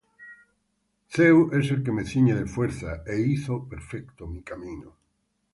[1.15, 4.95] Dios es el que me ciñe de fuerza, E hizo perfecto mi camino;